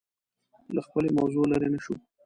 [0.75, 1.93] له خپلې موضوع لرې نه شو